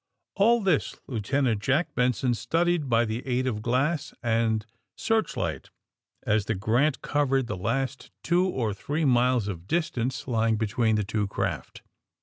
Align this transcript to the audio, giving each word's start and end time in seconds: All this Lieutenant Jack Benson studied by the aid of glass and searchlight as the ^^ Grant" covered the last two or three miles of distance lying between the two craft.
All 0.35 0.61
this 0.61 0.95
Lieutenant 1.05 1.61
Jack 1.61 1.93
Benson 1.93 2.33
studied 2.33 2.89
by 2.89 3.05
the 3.05 3.23
aid 3.27 3.45
of 3.45 3.61
glass 3.61 4.15
and 4.23 4.65
searchlight 4.95 5.69
as 6.23 6.45
the 6.45 6.55
^^ 6.55 6.59
Grant" 6.59 7.03
covered 7.03 7.45
the 7.45 7.55
last 7.55 8.09
two 8.23 8.47
or 8.47 8.73
three 8.73 9.05
miles 9.05 9.47
of 9.47 9.67
distance 9.67 10.27
lying 10.27 10.57
between 10.57 10.95
the 10.95 11.03
two 11.03 11.27
craft. 11.27 11.83